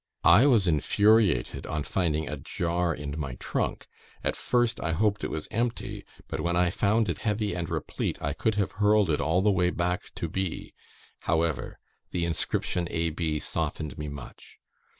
I 0.25 0.47
was 0.47 0.67
infuriated 0.67 1.67
on 1.67 1.83
finding 1.83 2.27
a 2.27 2.35
jar 2.35 2.91
in 2.91 3.19
my 3.19 3.35
trunk. 3.35 3.85
At 4.23 4.35
first, 4.35 4.81
I 4.81 4.93
hoped 4.93 5.23
it 5.23 5.29
was 5.29 5.47
empty, 5.51 6.05
but 6.27 6.39
when 6.39 6.55
I 6.55 6.71
found 6.71 7.07
it 7.07 7.19
heavy 7.19 7.53
and 7.55 7.69
replete, 7.69 8.17
I 8.19 8.33
could 8.33 8.55
have 8.55 8.71
hurled 8.81 9.11
it 9.11 9.21
all 9.21 9.43
the 9.43 9.51
way 9.51 9.69
back 9.69 10.11
to 10.15 10.27
B. 10.27 10.73
However, 11.29 11.77
the 12.09 12.25
inscription 12.25 12.87
A. 12.89 13.11
B. 13.11 13.37
softened 13.37 13.99
me 13.99 14.07
much. 14.07 14.57